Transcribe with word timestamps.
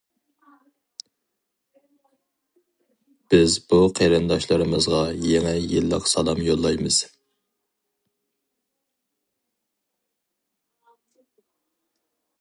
بىز 3.33 3.57
بۇ 3.73 3.79
قېرىنداشلىرىمىزغا 4.01 5.03
يېڭى 5.27 5.53
يىللىق 5.75 6.09
سالام 6.15 6.43
يوللايمىز. 6.49 7.01